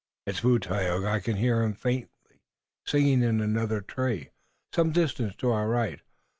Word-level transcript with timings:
"It's 0.25 0.39
food, 0.39 0.63
Tayoga; 0.63 1.05
I 1.07 1.19
can 1.19 1.35
hear 1.37 1.61
him, 1.61 1.73
faintly, 1.75 2.41
singing 2.87 3.21
in 3.21 3.39
another 3.39 3.81
tree, 3.81 4.31
some 4.73 4.91
distance 4.91 5.35
to 5.35 5.51
our 5.51 5.69
right. 5.69 5.99